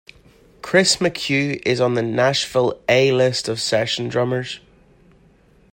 Chris 0.63 0.95
McHugh 0.97 1.61
is 1.63 1.79
on 1.79 1.93
the 1.93 2.01
Nashville 2.01 2.81
"A" 2.89 3.11
list 3.11 3.47
of 3.47 3.61
session 3.61 4.07
drummers. 4.09 4.59